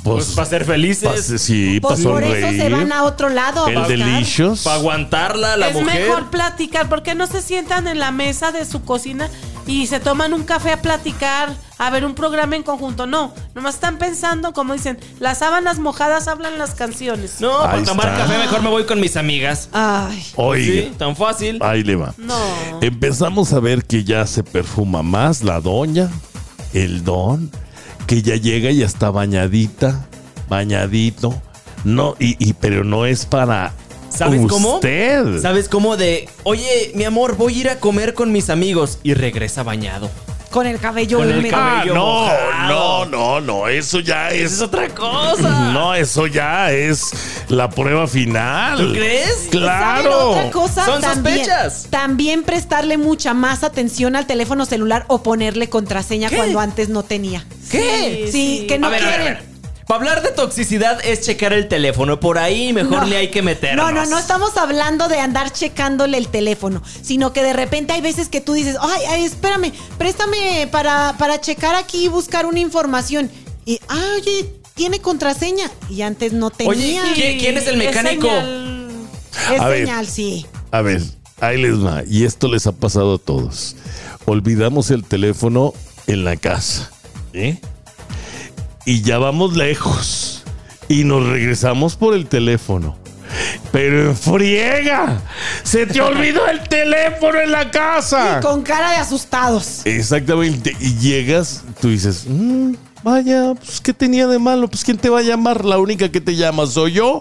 Pues 0.04 0.32
para 0.32 0.50
ser 0.50 0.66
felices, 0.66 1.34
sí, 1.40 1.80
Pues 1.80 2.00
para 2.02 2.10
por 2.14 2.24
eso 2.24 2.50
se 2.50 2.68
van 2.70 2.92
a 2.92 3.04
otro 3.04 3.30
lado. 3.30 3.68
El 3.68 3.76
buscar. 3.78 3.98
delicious. 3.98 4.64
para 4.64 4.78
aguantarla 4.78 5.56
la 5.56 5.68
es 5.70 5.76
mujer. 5.76 6.08
mejor 6.08 6.30
platicar. 6.32 6.90
¿Por 6.90 7.04
qué 7.04 7.14
no 7.14 7.28
se 7.28 7.42
sientan 7.44 7.88
en 7.88 8.00
la 8.00 8.12
mesa 8.12 8.52
de 8.52 8.66
su 8.66 8.84
cocina 8.84 9.30
y 9.68 9.88
se 9.88 10.00
toman 10.00 10.34
un 10.34 10.44
café 10.44 10.72
a 10.74 10.82
platicar, 10.82 11.54
a 11.78 11.90
ver 11.90 12.06
un 12.06 12.16
programa 12.16 12.56
en 12.56 12.64
conjunto? 12.64 13.06
No, 13.08 13.34
nomás 13.56 13.76
están 13.76 13.98
pensando, 13.98 14.54
como 14.54 14.74
dicen, 14.74 14.98
las 15.20 15.40
sábanas 15.40 15.80
mojadas 15.80 16.28
hablan 16.28 16.58
las 16.58 16.76
canciones. 16.76 17.40
No, 17.40 17.62
Ahí 17.62 17.68
para 17.68 17.84
tomar 17.84 18.08
está. 18.10 18.20
café 18.26 18.38
mejor 18.38 18.62
me 18.62 18.70
voy 18.70 18.86
con 18.86 19.00
mis 19.00 19.16
amigas. 19.18 19.70
Ay, 19.72 20.24
Oiga, 20.36 20.66
Sí, 20.90 20.94
tan 20.98 21.16
fácil. 21.16 21.60
ahí 21.62 21.84
le 21.84 21.96
va. 21.96 22.14
No. 22.18 22.38
Empezamos 22.82 23.54
a 23.54 23.60
ver 23.60 23.86
que 23.86 24.04
ya 24.04 24.26
se 24.28 24.44
perfuma 24.44 25.02
más 25.04 25.44
la 25.44 25.60
doña, 25.62 26.10
el 26.74 27.04
don, 27.04 27.50
que 28.08 28.22
ya 28.22 28.36
llega 28.36 28.70
y 28.72 28.78
ya 28.80 28.86
está 28.86 29.12
bañadita, 29.12 30.08
bañadito. 30.50 31.34
No, 31.84 32.16
y, 32.20 32.36
y- 32.40 32.54
pero 32.54 32.84
no 32.84 33.06
es 33.06 33.26
para 33.26 33.74
¿Sabes 34.16 34.42
cómo? 34.48 34.76
usted. 34.76 35.42
¿Sabes 35.42 35.70
cómo 35.70 35.98
de, 35.98 36.28
oye, 36.44 36.92
mi 36.96 37.04
amor, 37.04 37.36
voy 37.38 37.56
a 37.58 37.60
ir 37.62 37.70
a 37.70 37.80
comer 37.80 38.14
con 38.14 38.32
mis 38.32 38.50
amigos 38.50 39.00
y 39.04 39.14
regresa 39.14 39.64
bañado? 39.64 40.10
con 40.52 40.68
el 40.68 40.80
cabello 40.80 41.18
Con 41.18 41.32
el 41.32 41.40
húmedo. 41.40 41.58
Ah, 41.58 41.78
cabello 41.80 41.94
no, 41.96 42.06
mojado. 42.06 42.68
no, 42.68 43.06
no, 43.08 43.42
no, 43.42 43.68
eso 43.68 44.00
ya 44.02 44.30
Esa 44.30 44.36
es. 44.46 44.52
es 44.54 44.62
otra 44.62 44.88
cosa. 44.90 45.72
No, 45.74 45.96
eso 45.96 46.28
ya 46.28 46.72
es 46.72 47.10
la 47.50 47.72
prueba 47.72 48.06
final. 48.06 48.78
¿Tú 48.78 48.94
crees? 48.94 49.30
¿Saben 49.46 49.50
Claro. 49.50 50.30
otra 50.30 50.52
cosa? 50.52 50.86
Son 50.86 51.02
también, 51.02 51.38
sospechas. 51.38 51.88
También 51.90 52.44
prestarle 52.44 53.00
mucha 53.00 53.34
más 53.34 53.64
atención 53.64 54.16
al 54.16 54.28
teléfono 54.28 54.68
celular 54.68 55.06
o 55.08 55.24
ponerle 55.24 55.70
contraseña 55.70 56.30
¿Qué? 56.30 56.36
cuando 56.36 56.60
antes 56.60 56.88
no 56.90 57.02
tenía. 57.02 57.44
¿Qué? 57.72 58.30
Sí, 58.32 58.66
que 58.70 58.78
no 58.78 58.86
a 58.86 58.90
ver, 58.92 59.02
a 59.02 59.06
ver, 59.08 59.14
a 59.16 59.18
quieren. 59.24 59.34
ver. 59.46 59.53
Para 59.88 60.00
hablar 60.00 60.24
de 60.24 60.30
toxicidad 60.32 61.00
es 61.06 61.22
checar 61.22 61.52
el 61.54 61.68
teléfono. 61.68 62.20
Por 62.20 62.38
ahí 62.38 62.72
mejor 62.74 63.00
No. 63.00 63.06
ni 63.06 63.14
hay 63.16 63.30
que 63.30 63.42
meternos. 63.42 63.86
No, 63.86 63.92
no, 63.92 64.06
no 64.06 64.18
estamos 64.18 64.56
hablando 64.58 65.08
de 65.10 65.20
andar 65.20 65.52
checándole 65.52 66.18
el 66.18 66.30
teléfono, 66.30 66.82
sino 67.02 67.34
que 67.34 67.44
de 67.44 67.54
repente 67.54 67.94
hay 67.94 68.02
veces 68.02 68.30
que 68.30 68.40
tú 68.42 68.54
dices, 68.54 68.78
ay, 68.80 69.02
ay, 69.10 69.24
espérame, 69.26 69.72
préstame 69.98 70.68
para, 70.72 71.16
para 71.18 71.42
checar 71.42 71.76
aquí 71.76 72.06
y 72.06 72.08
buscar 72.08 72.46
una 72.46 72.60
información. 72.60 73.30
Y, 73.66 73.80
ah, 73.90 74.14
oye, 74.18 74.54
tiene 74.76 75.00
contraseña. 75.00 75.70
Y 75.90 76.02
antes 76.02 76.32
no 76.34 76.50
tenía. 76.50 76.72
Oye, 76.72 77.00
¿quién- 77.14 77.40
quién 77.40 77.58
es 77.58 77.68
el 77.68 77.78
mecánico? 77.78 78.28
señal. 78.28 78.90
es 79.54 79.60
A 79.62 79.68
ver. 79.68 79.80
señal, 79.86 80.08
sí. 80.08 80.46
A 80.72 80.82
ver, 80.82 81.02
ahí 81.42 81.62
les 81.62 81.84
va. 81.84 82.04
Y 82.08 82.24
esto 82.24 82.48
les 82.48 82.66
ha 82.68 82.72
pasado 82.72 83.16
a 83.16 83.18
todos. 83.18 83.76
Olvidamos 84.26 84.90
el 84.92 85.04
teléfono 85.04 85.74
en 86.08 86.24
la 86.24 86.38
casa. 86.38 86.90
¿eh? 87.34 87.60
Y 88.86 89.02
ya 89.02 89.18
vamos 89.18 89.56
lejos. 89.56 90.44
Y 90.90 91.04
nos 91.06 91.26
regresamos 91.28 91.96
por 91.96 92.14
el 92.14 92.26
teléfono. 92.28 92.98
Pero 93.72 94.10
en 94.12 94.18
friega. 94.18 95.22
Se 95.64 95.86
te 95.88 96.02
olvidó 96.02 96.48
el 96.48 96.62
teléfono 96.68 97.40
en 97.40 97.52
la 97.52 97.72
casa. 97.72 98.40
Con 98.42 98.62
cara 98.62 98.92
de 98.92 98.98
asustados. 98.98 99.82
Exactamente. 99.86 100.76
Y 100.80 100.96
llegas, 100.98 101.64
tú 101.82 101.90
dices, 101.90 102.26
"Mm, 102.28 102.74
Vaya, 103.04 103.54
pues 103.56 103.82
¿qué 103.82 103.94
tenía 103.94 104.28
de 104.28 104.40
malo? 104.40 104.70
Pues 104.70 104.86
¿quién 104.86 104.98
te 104.98 105.10
va 105.10 105.20
a 105.20 105.24
llamar? 105.24 105.66
La 105.66 105.78
única 105.78 106.10
que 106.10 106.22
te 106.22 106.36
llama 106.38 106.66
soy 106.68 106.94
yo. 106.94 107.20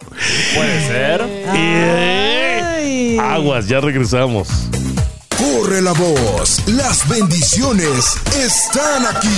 Puede 0.54 0.86
ser. 0.86 1.22
Eh, 1.26 2.62
Ay. 2.76 3.18
Aguas, 3.18 3.66
ya 3.66 3.80
regresamos. 3.80 4.46
Corre 5.36 5.82
la 5.82 5.90
voz, 5.92 6.62
las 6.68 7.08
bendiciones 7.08 8.14
están 8.32 9.06
aquí. 9.06 9.28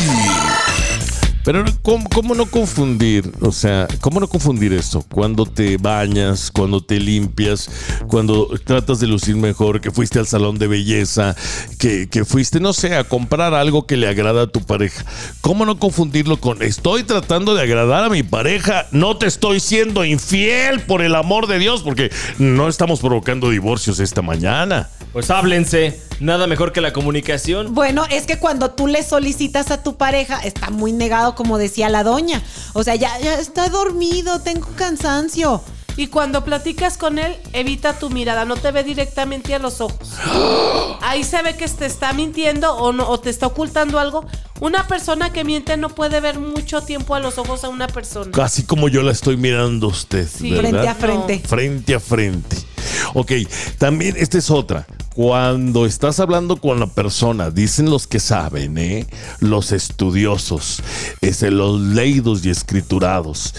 Pero 1.44 1.62
¿cómo, 1.82 2.08
cómo 2.08 2.34
no 2.34 2.46
confundir? 2.46 3.30
O 3.42 3.52
sea, 3.52 3.86
¿cómo 4.00 4.18
no 4.18 4.28
confundir 4.28 4.72
esto? 4.72 5.04
Cuando 5.12 5.44
te 5.44 5.76
bañas, 5.76 6.50
cuando 6.50 6.82
te 6.82 6.98
limpias, 6.98 7.70
cuando 8.08 8.48
tratas 8.64 8.98
de 8.98 9.06
lucir 9.06 9.36
mejor, 9.36 9.82
que 9.82 9.90
fuiste 9.90 10.18
al 10.18 10.26
salón 10.26 10.58
de 10.58 10.68
belleza, 10.68 11.36
que, 11.78 12.08
que 12.08 12.24
fuiste, 12.24 12.60
no 12.60 12.72
sé, 12.72 12.96
a 12.96 13.04
comprar 13.04 13.52
algo 13.52 13.86
que 13.86 13.98
le 13.98 14.08
agrada 14.08 14.44
a 14.44 14.46
tu 14.46 14.60
pareja. 14.60 15.04
¿Cómo 15.42 15.66
no 15.66 15.78
confundirlo 15.78 16.38
con 16.38 16.62
estoy 16.62 17.04
tratando 17.04 17.54
de 17.54 17.62
agradar 17.62 18.04
a 18.04 18.08
mi 18.08 18.22
pareja? 18.22 18.86
No 18.90 19.18
te 19.18 19.26
estoy 19.26 19.60
siendo 19.60 20.04
infiel 20.06 20.80
por 20.80 21.02
el 21.02 21.14
amor 21.14 21.46
de 21.46 21.58
Dios, 21.58 21.82
porque 21.82 22.10
no 22.38 22.68
estamos 22.68 23.00
provocando 23.00 23.50
divorcios 23.50 24.00
esta 24.00 24.22
mañana. 24.22 24.88
Pues 25.14 25.30
háblense. 25.30 26.00
Nada 26.18 26.48
mejor 26.48 26.72
que 26.72 26.80
la 26.80 26.92
comunicación. 26.92 27.72
Bueno, 27.72 28.04
es 28.10 28.26
que 28.26 28.40
cuando 28.40 28.72
tú 28.72 28.88
le 28.88 29.04
solicitas 29.04 29.70
a 29.70 29.80
tu 29.80 29.96
pareja, 29.96 30.40
está 30.40 30.70
muy 30.70 30.90
negado, 30.90 31.36
como 31.36 31.56
decía 31.56 31.88
la 31.88 32.02
doña. 32.02 32.42
O 32.72 32.82
sea, 32.82 32.96
ya, 32.96 33.16
ya 33.20 33.38
está 33.38 33.68
dormido, 33.68 34.40
tengo 34.40 34.66
cansancio. 34.74 35.62
Y 35.96 36.08
cuando 36.08 36.44
platicas 36.44 36.98
con 36.98 37.20
él, 37.20 37.36
evita 37.52 37.96
tu 37.96 38.10
mirada, 38.10 38.44
no 38.44 38.56
te 38.56 38.72
ve 38.72 38.82
directamente 38.82 39.54
a 39.54 39.60
los 39.60 39.80
ojos. 39.80 40.14
Ahí 41.00 41.22
se 41.22 41.40
ve 41.42 41.54
que 41.56 41.68
te 41.68 41.86
está 41.86 42.12
mintiendo 42.12 42.74
o, 42.74 42.92
no, 42.92 43.08
o 43.08 43.20
te 43.20 43.30
está 43.30 43.46
ocultando 43.46 44.00
algo. 44.00 44.26
Una 44.60 44.88
persona 44.88 45.32
que 45.32 45.44
miente 45.44 45.76
no 45.76 45.90
puede 45.90 46.18
ver 46.18 46.40
mucho 46.40 46.80
tiempo 46.80 47.14
a 47.14 47.20
los 47.20 47.38
ojos 47.38 47.62
a 47.62 47.68
una 47.68 47.86
persona. 47.86 48.32
Casi 48.32 48.64
como 48.64 48.88
yo 48.88 49.02
la 49.02 49.12
estoy 49.12 49.36
mirando 49.36 49.86
a 49.86 49.90
usted, 49.90 50.28
Sí. 50.28 50.50
¿verdad? 50.50 50.70
Frente 50.70 50.88
a 50.88 50.94
frente. 50.96 51.38
frente 51.48 51.94
a 51.94 52.00
frente. 52.00 52.56
Ok, 53.14 53.30
también 53.78 54.16
esta 54.18 54.38
es 54.38 54.50
otra. 54.50 54.84
Cuando 55.14 55.86
estás 55.86 56.18
hablando 56.18 56.56
con 56.56 56.80
la 56.80 56.88
persona, 56.88 57.50
dicen 57.50 57.88
los 57.88 58.08
que 58.08 58.18
saben, 58.18 58.76
¿eh? 58.78 59.06
los 59.38 59.70
estudiosos, 59.70 60.82
este, 61.20 61.52
los 61.52 61.80
leídos 61.80 62.44
y 62.44 62.50
escriturados. 62.50 63.54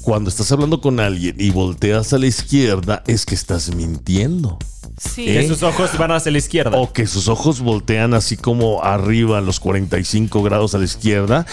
Cuando 0.00 0.30
estás 0.30 0.50
hablando 0.52 0.80
con 0.80 0.98
alguien 0.98 1.36
y 1.38 1.50
volteas 1.50 2.14
a 2.14 2.18
la 2.18 2.26
izquierda, 2.26 3.02
es 3.06 3.26
que 3.26 3.34
estás 3.34 3.74
mintiendo. 3.74 4.58
Sí. 4.98 5.28
¿Eh? 5.28 5.40
Que 5.40 5.48
sus 5.48 5.62
ojos 5.62 5.98
van 5.98 6.12
hacia 6.12 6.32
la 6.32 6.38
izquierda. 6.38 6.78
O 6.78 6.92
que 6.92 7.06
sus 7.06 7.28
ojos 7.28 7.60
voltean 7.60 8.14
así 8.14 8.36
como 8.38 8.82
arriba 8.82 9.38
a 9.38 9.40
los 9.42 9.60
45 9.60 10.42
grados 10.42 10.74
a 10.74 10.78
la 10.78 10.84
izquierda, 10.84 11.44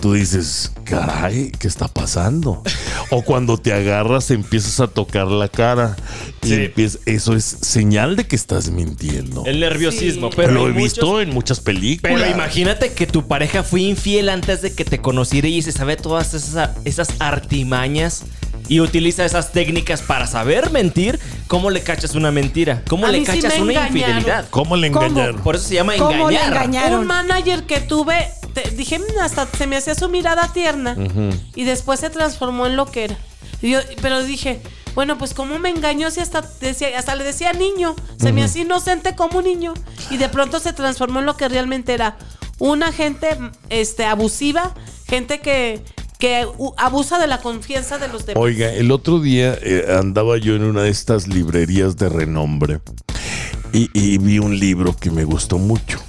tú 0.00 0.14
dices, 0.14 0.72
caray, 0.84 1.52
¿qué 1.58 1.68
está 1.68 1.86
pasando? 1.88 2.62
O 3.10 3.22
cuando 3.22 3.58
te 3.58 3.72
agarras 3.72 4.30
empiezas 4.30 4.80
a 4.80 4.86
tocar 4.86 5.26
la 5.28 5.48
cara 5.48 5.96
y 6.42 6.48
Sí. 6.48 6.72
eso 7.06 7.34
es 7.36 7.44
señal 7.44 8.16
de 8.16 8.26
que 8.26 8.34
estás 8.36 8.70
mintiendo. 8.70 9.44
El 9.46 9.60
nerviosismo. 9.60 10.28
Sí. 10.30 10.34
Pero 10.36 10.52
Lo 10.52 10.68
he 10.68 10.72
visto 10.72 11.06
muchos- 11.06 11.22
en 11.22 11.30
muchas 11.34 11.60
películas. 11.60 12.18
Pero 12.18 12.30
imagínate 12.34 12.92
que 12.92 13.06
tu 13.06 13.28
pareja 13.28 13.62
fue 13.62 13.82
infiel 13.82 14.28
antes 14.30 14.62
de 14.62 14.72
que 14.74 14.84
te 14.84 15.00
conociera 15.00 15.48
y 15.48 15.60
se 15.62 15.72
sabe 15.72 15.96
todas 15.96 16.32
esas, 16.34 16.70
esas 16.84 17.08
artimañas 17.18 18.22
y 18.68 18.80
utiliza 18.80 19.24
esas 19.24 19.52
técnicas 19.52 20.00
para 20.00 20.26
saber 20.26 20.70
mentir. 20.70 21.18
¿Cómo 21.48 21.70
le 21.70 21.82
cachas 21.82 22.14
una 22.14 22.30
mentira? 22.30 22.82
¿Cómo 22.88 23.06
A 23.06 23.10
le 23.10 23.18
sí 23.20 23.24
cachas 23.26 23.58
una 23.58 23.72
engañaron. 23.72 23.96
infidelidad? 23.96 24.46
¿Cómo 24.50 24.76
le 24.76 24.90
¿Cómo? 24.92 25.06
engañaron? 25.06 25.40
Por 25.42 25.56
eso 25.56 25.66
se 25.66 25.74
llama 25.74 25.94
¿Cómo 25.98 26.30
le 26.30 26.36
engañar. 26.36 26.52
engañaron? 26.64 27.00
Un 27.00 27.06
manager 27.08 27.64
que 27.64 27.80
tuve, 27.80 28.28
te- 28.62 28.70
dije, 28.70 28.98
"Mm, 28.98 29.18
hasta 29.22 29.46
se 29.46 29.66
me 29.66 29.76
hacía 29.76 29.94
su 29.94 30.08
mirada 30.08 30.52
tierna 30.52 30.96
y 31.54 31.64
después 31.64 32.00
se 32.00 32.10
transformó 32.10 32.66
en 32.66 32.76
lo 32.76 32.86
que 32.86 33.04
era. 33.04 33.18
Y 33.62 33.70
yo- 33.72 33.80
pero 34.00 34.22
dije, 34.22 34.60
bueno, 34.94 35.18
pues 35.18 35.34
cómo 35.34 35.58
me 35.58 35.68
engañó 35.68 36.10
si 36.10 36.20
hasta, 36.20 36.42
decía, 36.60 36.98
hasta 36.98 37.14
le 37.14 37.24
decía 37.24 37.52
niño, 37.52 37.94
se 38.18 38.32
me 38.32 38.42
hacía 38.42 38.62
inocente 38.62 39.14
como 39.14 39.38
un 39.38 39.44
niño 39.44 39.74
y 40.10 40.16
de 40.16 40.28
pronto 40.28 40.58
se 40.60 40.72
transformó 40.72 41.20
en 41.20 41.26
lo 41.26 41.36
que 41.36 41.48
realmente 41.48 41.92
era 41.92 42.16
una 42.58 42.90
gente 42.92 43.38
este, 43.68 44.04
abusiva, 44.04 44.74
gente 45.08 45.40
que, 45.40 45.82
que 46.18 46.46
abusa 46.76 47.18
de 47.18 47.26
la 47.26 47.40
confianza 47.40 47.98
de 47.98 48.08
los 48.08 48.26
demás. 48.26 48.42
Oiga, 48.42 48.70
el 48.72 48.90
otro 48.90 49.20
día 49.20 49.56
eh, 49.62 49.86
andaba 49.98 50.36
yo 50.38 50.54
en 50.56 50.64
una 50.64 50.82
de 50.82 50.90
estas 50.90 51.28
librerías 51.28 51.96
de 51.96 52.08
renombre 52.08 52.80
y, 53.72 53.88
y 53.94 54.18
vi 54.18 54.38
un 54.38 54.58
libro 54.58 54.96
que 54.96 55.10
me 55.10 55.24
gustó 55.24 55.58
mucho. 55.58 56.00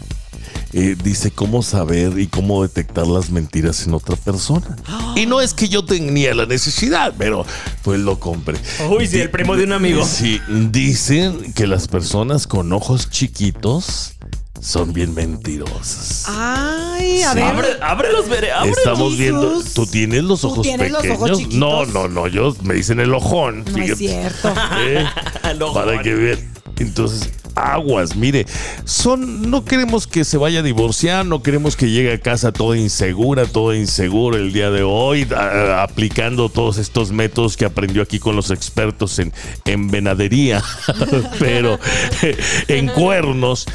Eh, 0.73 0.95
dice 1.03 1.31
cómo 1.31 1.63
saber 1.63 2.17
y 2.17 2.27
cómo 2.27 2.63
detectar 2.63 3.05
las 3.05 3.29
mentiras 3.29 3.85
en 3.85 3.93
otra 3.93 4.15
persona. 4.15 4.77
Y 5.15 5.25
no 5.25 5.41
es 5.41 5.53
que 5.53 5.67
yo 5.67 5.83
tenía 5.83 6.33
la 6.33 6.45
necesidad, 6.45 7.13
pero 7.17 7.45
pues 7.83 7.99
lo 7.99 8.17
compré. 8.19 8.57
Uy, 8.89 9.05
sí, 9.07 9.19
el 9.19 9.29
primo 9.29 9.57
de 9.57 9.65
un 9.65 9.73
amigo. 9.73 10.05
Sí, 10.05 10.39
dicen 10.71 11.53
que 11.53 11.67
las 11.67 11.87
personas 11.89 12.47
con 12.47 12.71
ojos 12.71 13.09
chiquitos 13.09 14.13
son 14.61 14.93
bien 14.93 15.13
mentirosas. 15.13 16.25
Ay, 16.27 17.23
a 17.23 17.33
ver. 17.33 17.43
Abre, 17.43 17.67
ábrelos, 17.81 18.29
veré. 18.29 18.49
Estamos 18.65 19.17
viendo, 19.17 19.61
tú 19.73 19.85
tienes 19.85 20.23
los 20.23 20.41
¿Tú 20.41 20.47
ojos 20.47 20.61
tienes 20.61 20.91
los 20.91 21.01
pequeños. 21.01 21.31
ojos 21.31 21.53
no, 21.53 21.85
no, 21.87 22.07
no, 22.07 22.27
yo 22.27 22.55
me 22.63 22.75
dicen 22.75 22.99
el 23.01 23.13
ojón. 23.13 23.65
No 23.65 23.83
es 23.83 23.97
fíjate. 23.97 23.97
cierto. 23.97 24.53
¿Eh? 24.79 25.05
Para 25.73 26.01
que 26.01 26.13
vean. 26.13 26.53
Entonces, 26.77 27.29
aguas, 27.61 28.15
mire, 28.15 28.45
son, 28.85 29.49
no 29.49 29.63
queremos 29.65 30.07
que 30.07 30.23
se 30.23 30.37
vaya 30.37 30.59
a 30.59 30.63
divorciar, 30.63 31.25
no 31.25 31.41
queremos 31.43 31.75
que 31.75 31.89
llegue 31.89 32.13
a 32.13 32.19
casa 32.19 32.51
toda 32.51 32.77
insegura, 32.77 33.45
toda 33.45 33.75
insegura 33.75 34.37
el 34.37 34.53
día 34.53 34.69
de 34.71 34.83
hoy, 34.83 35.27
a- 35.35 35.83
aplicando 35.83 36.49
todos 36.49 36.77
estos 36.77 37.11
métodos 37.11 37.57
que 37.57 37.65
aprendió 37.65 38.01
aquí 38.01 38.19
con 38.19 38.35
los 38.35 38.49
expertos 38.51 39.19
en, 39.19 39.33
en 39.65 39.89
venadería, 39.89 40.63
pero 41.39 41.79
en 42.67 42.87
cuernos, 42.87 43.65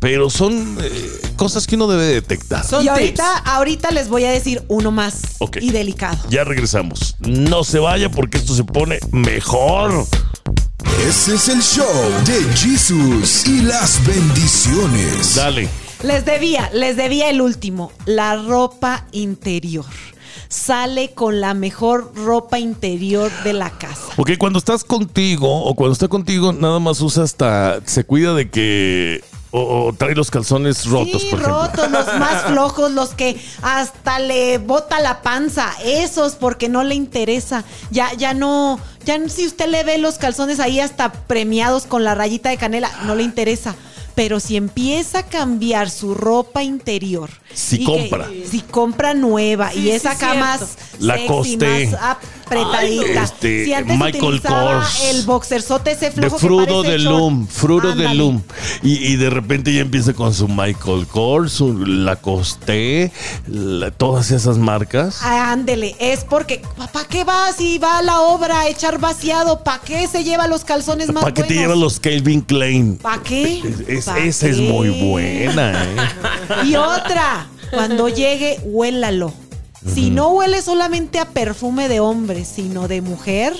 pero 0.00 0.30
son 0.30 0.78
eh, 0.80 0.90
cosas 1.36 1.66
que 1.66 1.76
uno 1.76 1.86
debe 1.88 2.04
detectar. 2.06 2.64
Son 2.64 2.84
y 2.84 2.88
ahorita, 2.88 3.38
ahorita 3.38 3.90
les 3.90 4.08
voy 4.08 4.24
a 4.24 4.30
decir 4.30 4.62
uno 4.68 4.90
más 4.90 5.36
Ok. 5.38 5.58
y 5.60 5.70
delicado. 5.70 6.18
Ya 6.30 6.44
regresamos. 6.44 7.16
No 7.20 7.64
se 7.64 7.78
vaya 7.78 8.10
porque 8.10 8.38
esto 8.38 8.54
se 8.54 8.64
pone 8.64 8.98
mejor. 9.12 10.06
Ese 11.08 11.34
es 11.34 11.48
el 11.48 11.62
show 11.62 11.86
de 12.26 12.42
Jesús 12.54 13.46
y 13.48 13.62
las 13.62 14.06
bendiciones. 14.06 15.34
Dale. 15.34 15.68
Les 16.02 16.26
debía, 16.26 16.70
les 16.74 16.94
debía 16.96 17.30
el 17.30 17.40
último, 17.40 17.90
la 18.04 18.36
ropa 18.36 19.06
interior. 19.12 19.86
Sale 20.48 21.12
con 21.14 21.40
la 21.40 21.54
mejor 21.54 22.12
ropa 22.14 22.58
interior 22.58 23.30
de 23.44 23.54
la 23.54 23.70
casa. 23.70 24.12
Porque 24.14 24.36
cuando 24.36 24.58
estás 24.58 24.84
contigo 24.84 25.64
o 25.64 25.74
cuando 25.74 25.94
está 25.94 26.08
contigo, 26.08 26.52
nada 26.52 26.78
más 26.80 27.00
usa 27.00 27.24
hasta. 27.24 27.80
Se 27.86 28.04
cuida 28.04 28.34
de 28.34 28.50
que. 28.50 29.24
O, 29.52 29.86
o 29.88 29.92
trae 29.92 30.14
los 30.14 30.30
calzones 30.30 30.86
rotos, 30.86 31.22
sí, 31.22 31.28
por 31.30 31.40
ejemplo. 31.40 31.62
rotos, 31.66 31.90
los 31.90 32.06
más 32.20 32.42
flojos, 32.44 32.92
los 32.92 33.10
que 33.14 33.40
hasta 33.62 34.18
le 34.20 34.58
bota 34.58 35.00
la 35.00 35.22
panza, 35.22 35.72
esos 35.84 36.34
porque 36.36 36.68
no 36.68 36.84
le 36.84 36.94
interesa. 36.94 37.64
Ya, 37.90 38.12
ya 38.14 38.32
no, 38.32 38.78
ya 39.04 39.18
no- 39.18 39.28
si 39.28 39.46
usted 39.46 39.66
le 39.68 39.82
ve 39.82 39.98
los 39.98 40.18
calzones 40.18 40.60
ahí 40.60 40.78
hasta 40.78 41.10
premiados 41.12 41.84
con 41.86 42.04
la 42.04 42.14
rayita 42.14 42.48
de 42.50 42.58
canela, 42.58 42.90
no 43.06 43.14
le 43.16 43.24
interesa. 43.24 43.74
Pero 44.14 44.38
si 44.38 44.56
empieza 44.56 45.20
a 45.20 45.22
cambiar 45.26 45.88
su 45.88 46.14
ropa 46.14 46.62
interior. 46.62 47.30
Si 47.54 47.78
que- 47.78 47.84
compra. 47.84 48.28
si 48.48 48.60
compra 48.60 49.14
nueva 49.14 49.70
Sí, 49.72 49.80
y 49.80 49.90
es 49.90 50.02
sí, 50.02 50.08
acá 50.08 50.18
cierto. 50.32 50.38
más 50.38 50.60
Lacoste. 50.98 51.58
sexy, 51.88 51.96
más 51.96 52.16
apretadita. 52.50 53.22
Este, 53.24 53.64
si 53.64 53.72
antes 53.74 53.98
Michael 53.98 54.40
Kors. 54.42 55.04
el 55.10 55.22
boxerzote 55.24 55.92
ese 55.92 56.06
De 56.06 56.12
flojo 56.12 56.36
que 56.36 56.40
fruto 56.46 56.82
parece 56.82 56.90
de 56.92 56.98
loom, 56.98 57.46
fruto 57.46 57.94
de 57.94 58.14
loom. 58.14 58.42
Y, 58.82 58.94
y 59.12 59.16
de 59.16 59.30
repente 59.30 59.72
ya 59.72 59.80
empieza 59.80 60.12
con 60.14 60.34
su 60.34 60.48
Michael 60.48 61.06
Kors, 61.06 61.52
su 61.52 61.76
Lacoste, 61.86 63.12
la- 63.46 63.90
todas 63.90 64.30
esas 64.30 64.58
marcas. 64.58 65.18
Ah, 65.22 65.52
Ándele, 65.52 65.96
es 65.98 66.24
porque, 66.24 66.62
¿para 66.92 67.06
qué 67.08 67.24
va 67.24 67.52
si 67.52 67.78
va 67.78 67.98
a 67.98 68.02
la 68.02 68.20
obra 68.20 68.60
a 68.60 68.68
echar 68.68 68.98
vaciado? 68.98 69.62
¿Para 69.64 69.80
qué 69.82 70.06
se 70.06 70.24
lleva 70.24 70.46
los 70.46 70.64
calzones 70.64 71.12
más 71.12 71.22
¿Para 71.22 71.34
qué 71.34 71.42
te 71.42 71.54
llevan 71.54 71.80
los 71.80 71.98
Calvin 72.00 72.40
Klein? 72.42 72.96
¿Para 72.96 73.22
qué? 73.22 73.62
Es- 73.88 74.04
¿Pa' 74.06 74.18
esa 74.18 74.48
es 74.48 74.58
muy 74.58 74.90
buena, 74.90 75.84
¿eh? 75.84 75.96
Y 76.66 76.76
otra, 76.76 77.46
cuando 77.70 78.08
llegue, 78.08 78.58
huélalo. 78.64 79.32
Si 79.86 80.10
no 80.10 80.30
huele 80.32 80.60
solamente 80.62 81.18
a 81.18 81.24
perfume 81.26 81.88
de 81.88 82.00
hombre, 82.00 82.44
sino 82.44 82.86
de 82.88 83.00
mujer, 83.00 83.54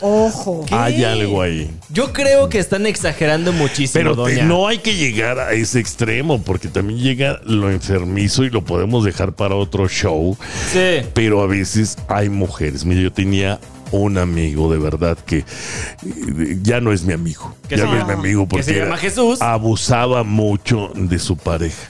ojo. 0.00 0.64
Hay 0.70 1.02
algo 1.04 1.42
ahí. 1.42 1.70
Yo 1.90 2.12
creo 2.12 2.48
que 2.48 2.58
están 2.58 2.86
exagerando 2.86 3.52
muchísimo, 3.52 3.92
Pero 4.02 4.14
te- 4.14 4.34
doña. 4.34 4.44
no 4.44 4.68
hay 4.68 4.78
que 4.78 4.94
llegar 4.94 5.38
a 5.40 5.52
ese 5.52 5.80
extremo, 5.80 6.40
porque 6.42 6.68
también 6.68 7.00
llega 7.00 7.40
lo 7.44 7.70
enfermizo 7.70 8.44
y 8.44 8.50
lo 8.50 8.64
podemos 8.64 9.04
dejar 9.04 9.32
para 9.32 9.54
otro 9.56 9.88
show. 9.88 10.36
Sí. 10.72 11.06
Pero 11.14 11.40
a 11.42 11.46
veces 11.46 11.96
hay 12.08 12.28
mujeres. 12.28 12.84
Mira, 12.84 13.00
yo 13.00 13.12
tenía 13.12 13.58
un 13.92 14.18
amigo 14.18 14.70
de 14.72 14.78
verdad 14.78 15.16
que 15.16 15.38
eh, 15.38 16.58
ya 16.62 16.80
no 16.80 16.92
es 16.92 17.02
mi 17.04 17.12
amigo. 17.14 17.54
¿Qué 17.68 17.76
Ya 17.76 17.82
se 17.84 17.88
no 17.88 17.94
es 17.94 18.00
llama? 18.02 18.14
mi 18.14 18.18
amigo 18.20 18.42
¿Que 18.44 18.48
porque 18.48 18.62
se 18.64 18.74
llama 18.78 18.96
Jesús? 18.96 19.40
abusaba 19.40 20.22
mucho 20.24 20.90
de 20.94 21.18
su 21.18 21.36
pareja. 21.36 21.88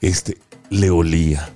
Este 0.00 0.36
le 0.70 0.90
olía. 0.90 1.50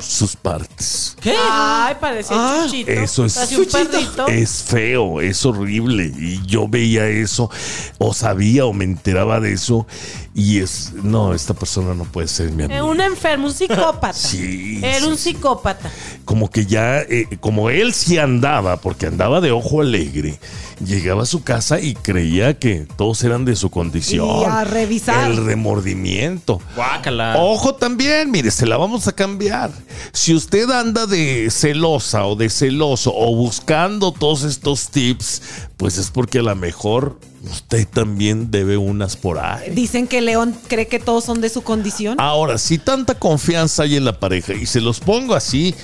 Sus 0.00 0.36
partes. 0.36 1.16
¿Qué? 1.20 1.34
Ay, 1.50 1.94
parecía 2.00 2.36
Ah, 2.38 2.62
chuchito. 2.66 2.90
eso 2.90 3.24
es- 3.24 3.36
un 3.36 3.66
Chuchito. 3.66 4.26
Es 4.28 4.62
feo, 4.62 5.20
es 5.20 5.44
horrible. 5.44 6.06
Y 6.18 6.40
yo 6.46 6.66
veía 6.68 7.06
eso, 7.08 7.50
o 7.98 8.14
sabía 8.14 8.64
o 8.66 8.72
me 8.72 8.84
enteraba 8.84 9.40
de 9.40 9.52
eso. 9.52 9.86
Y 10.34 10.60
es, 10.60 10.92
no, 11.02 11.34
esta 11.34 11.54
persona 11.54 11.92
no 11.92 12.04
puede 12.04 12.28
ser 12.28 12.50
mi 12.52 12.62
Eh, 12.62 12.66
amigo. 12.66 12.86
un 12.86 13.00
enfermo, 13.00 13.48
un 13.48 13.52
psicópata. 13.52 14.12
Sí, 14.14 14.78
Era 14.82 15.00
sí, 15.00 15.04
un 15.06 15.18
psicópata. 15.18 15.90
Como 16.24 16.48
que 16.50 16.66
ya, 16.66 17.00
eh, 17.00 17.26
como 17.40 17.68
él 17.70 17.92
sí 17.92 18.16
andaba, 18.18 18.76
porque 18.78 19.06
andaba 19.06 19.40
de 19.40 19.50
ojo 19.50 19.80
alegre, 19.80 20.38
llegaba 20.84 21.24
a 21.24 21.26
su 21.26 21.42
casa 21.42 21.80
y 21.80 21.94
creía 21.94 22.58
que 22.58 22.86
todos 22.96 23.22
eran 23.24 23.44
de 23.44 23.56
su 23.56 23.70
condición. 23.70 24.26
Y 24.40 24.44
a 24.44 24.64
revisar. 24.64 25.30
El 25.30 25.44
remordimiento. 25.44 26.60
Guácala. 26.76 27.34
Ojo 27.38 27.74
también, 27.74 28.30
mire, 28.30 28.50
se 28.50 28.66
la 28.66 28.76
vamos 28.76 29.08
a 29.08 29.12
cambiar. 29.12 29.70
Si 30.12 30.34
usted 30.34 30.70
anda 30.70 31.06
de 31.06 31.50
celosa 31.50 32.26
o 32.26 32.36
de 32.36 32.50
celoso 32.50 33.12
o 33.14 33.34
buscando 33.34 34.12
todos 34.12 34.42
estos 34.42 34.88
tips, 34.88 35.42
pues 35.76 35.98
es 35.98 36.10
porque 36.10 36.38
a 36.40 36.42
lo 36.42 36.56
mejor 36.56 37.18
usted 37.50 37.86
también 37.86 38.50
debe 38.50 38.76
unas 38.76 39.16
por 39.16 39.38
ahí. 39.38 39.70
Dicen 39.70 40.06
que 40.06 40.20
León 40.20 40.56
cree 40.68 40.88
que 40.88 40.98
todos 40.98 41.24
son 41.24 41.40
de 41.40 41.48
su 41.48 41.62
condición. 41.62 42.20
Ahora, 42.20 42.58
si 42.58 42.78
tanta 42.78 43.14
confianza 43.14 43.84
hay 43.84 43.96
en 43.96 44.04
la 44.04 44.18
pareja 44.18 44.52
y 44.54 44.66
se 44.66 44.80
los 44.80 45.00
pongo 45.00 45.34
así 45.34 45.74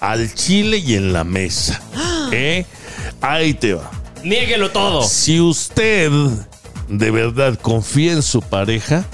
al 0.00 0.32
chile 0.34 0.78
y 0.78 0.94
en 0.94 1.12
la 1.12 1.24
mesa, 1.24 1.82
¿eh? 2.32 2.66
Ahí 3.20 3.54
te 3.54 3.74
va. 3.74 3.90
Niéguelo 4.24 4.70
todo. 4.70 5.02
Si 5.02 5.40
usted 5.40 6.10
de 6.88 7.10
verdad 7.10 7.58
confía 7.60 8.12
en 8.12 8.22
su 8.22 8.40
pareja, 8.40 9.04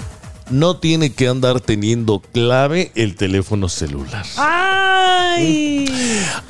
no 0.49 0.77
tiene 0.77 1.11
que 1.13 1.27
andar 1.27 1.59
teniendo 1.61 2.19
clave 2.33 2.91
el 2.95 3.15
teléfono 3.15 3.69
celular. 3.69 4.25
¡Ay! 4.37 5.85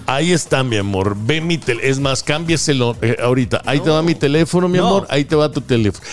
Ahí 0.05 0.31
está, 0.31 0.63
mi 0.63 0.77
amor. 0.77 1.15
Ve 1.17 1.41
mi 1.41 1.57
teléfono. 1.57 1.89
Es 1.91 1.99
más, 1.99 2.23
cámbiaselo 2.23 2.95
eh, 3.01 3.17
ahorita. 3.21 3.61
Ahí 3.65 3.79
te 3.79 3.89
va 3.89 4.01
mi 4.01 4.15
teléfono, 4.15 4.67
mi 4.67 4.77
No. 4.77 4.87
amor. 4.87 5.07
Ahí 5.09 5.25
te 5.25 5.35
va 5.35 5.51
tu 5.51 5.61
teléfono. 5.61 6.05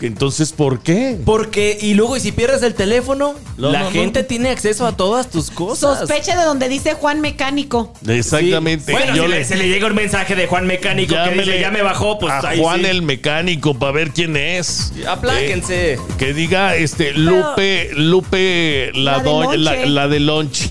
Entonces, 0.00 0.52
¿por 0.52 0.80
qué? 0.80 1.18
Porque, 1.24 1.78
y 1.80 1.94
luego, 1.94 2.16
y 2.16 2.20
si 2.20 2.32
pierdes 2.32 2.62
el 2.62 2.74
teléfono, 2.74 3.34
No, 3.56 3.70
la 3.70 3.80
no, 3.84 3.90
gente 3.90 4.20
no. 4.22 4.26
tiene 4.26 4.50
acceso 4.50 4.86
a 4.86 4.96
todas 4.96 5.30
tus 5.30 5.50
cosas. 5.50 5.98
Sospeche 6.00 6.36
de 6.36 6.42
donde 6.44 6.68
dice 6.68 6.94
Juan 6.94 7.20
Mecánico. 7.20 7.92
Exactamente. 8.06 8.86
Sí. 8.86 8.92
Bueno, 8.92 9.14
Yo 9.14 9.24
si 9.24 9.28
le- 9.28 9.44
se 9.44 9.56
le 9.56 9.68
llega 9.68 9.86
un 9.86 9.94
mensaje 9.94 10.34
de 10.34 10.46
Juan 10.46 10.66
Mecánico 10.66 11.14
que 11.24 11.30
dice, 11.40 11.60
ya 11.60 11.70
me 11.70 11.82
bajó, 11.82 12.18
pues 12.18 12.32
a 12.32 12.48
ahí 12.48 12.60
Juan 12.60 12.80
sí. 12.80 12.86
el 12.86 13.02
mecánico 13.02 13.74
para 13.78 13.92
ver 13.92 14.10
quién 14.10 14.36
es. 14.36 14.92
Apláquense. 15.06 15.94
Eh, 15.94 15.98
que 16.18 16.34
diga 16.34 16.76
este 16.76 17.12
Lupe, 17.12 17.90
Lupe 17.94 18.90
la, 18.94 19.12
La 19.12 19.18
de 19.20 19.30
doña- 19.30 19.56
la, 19.56 19.86
la 19.86 20.08
de 20.08 20.20
lonche. 20.20 20.70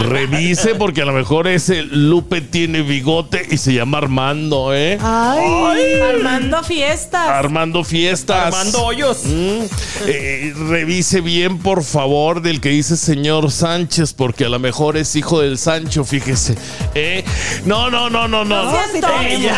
Revise 0.00 0.74
porque 0.74 1.02
a 1.02 1.04
lo 1.04 1.12
mejor 1.12 1.48
ese 1.48 1.82
Lupe 1.82 2.40
tiene 2.40 2.82
bigote 2.82 3.46
y 3.50 3.56
se 3.56 3.72
llama 3.72 3.98
Armando, 3.98 4.74
¿eh? 4.74 4.98
¡Ay! 5.00 6.00
Armando 6.00 6.62
fiestas. 6.62 7.28
Armando 7.28 7.84
Fiestas. 7.84 8.46
Armando 8.46 8.84
Hoyos. 8.84 9.24
Mm, 9.24 9.62
eh, 10.06 10.54
revise 10.68 11.20
bien, 11.20 11.58
por 11.58 11.82
favor, 11.84 12.42
del 12.42 12.60
que 12.60 12.70
dice 12.70 12.96
señor 12.96 13.50
Sánchez, 13.50 14.12
porque 14.12 14.44
a 14.44 14.48
lo 14.48 14.58
mejor 14.58 14.96
es 14.96 15.14
hijo 15.16 15.40
del 15.40 15.58
Sancho, 15.58 16.04
fíjese. 16.04 16.56
¿eh? 16.94 17.24
No, 17.64 17.90
no, 17.90 18.10
no, 18.10 18.28
no, 18.28 18.44
no. 18.44 18.64
No 18.64 18.78
tenemos. 18.92 19.56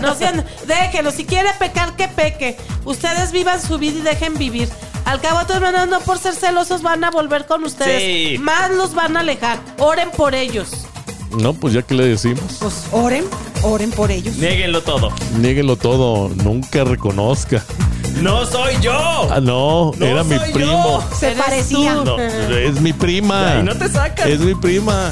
No 0.00 0.14
sean, 0.14 0.44
déjelo. 0.66 1.10
Si 1.10 1.24
quiere 1.24 1.50
pecar, 1.58 1.96
que 1.96 2.08
peque. 2.08 2.56
Ustedes 2.84 3.32
vivan 3.32 3.60
su 3.60 3.78
vida 3.78 3.98
y 3.98 4.02
dejen 4.02 4.36
vivir. 4.38 4.68
Al 5.06 5.20
cabo, 5.20 5.38
de 5.38 5.44
todas 5.46 5.62
maneras, 5.62 5.88
no 5.88 6.00
por 6.00 6.18
ser 6.18 6.34
celosos 6.34 6.82
van 6.82 7.02
a 7.04 7.10
volver 7.10 7.46
con 7.46 7.62
ustedes. 7.64 8.02
Sí. 8.02 8.38
Más 8.38 8.70
los 8.72 8.92
van 8.92 9.16
a 9.16 9.20
alejar. 9.20 9.58
Oren 9.78 10.10
por 10.10 10.34
ellos. 10.34 10.86
No, 11.30 11.54
pues 11.54 11.74
ya 11.74 11.82
que 11.82 11.94
le 11.94 12.06
decimos. 12.06 12.42
Pues 12.58 12.86
oren, 12.90 13.24
oren 13.62 13.90
por 13.92 14.10
ellos. 14.10 14.36
Niéguenlo 14.36 14.82
todo. 14.82 15.12
Niéguelo 15.38 15.76
todo, 15.76 16.28
nunca 16.30 16.82
reconozca. 16.84 17.64
No 18.20 18.46
soy 18.46 18.74
yo. 18.80 18.92
Ah, 19.30 19.40
no, 19.40 19.92
No 19.96 20.06
era 20.06 20.24
mi 20.24 20.38
primo. 20.52 21.00
yo. 21.00 21.04
Se 21.16 21.32
parecía. 21.32 21.94
No, 21.94 22.18
es 22.18 22.80
mi 22.80 22.92
prima. 22.92 23.52
Ay, 23.58 23.62
no 23.62 23.76
te 23.76 23.88
sacas. 23.88 24.26
Es 24.26 24.40
mi 24.40 24.54
prima. 24.54 25.10